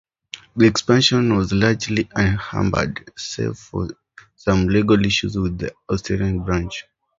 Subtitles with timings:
[0.55, 3.89] The expansion was largely unhampered, save for
[4.35, 6.85] some legal issues with the Australian branch.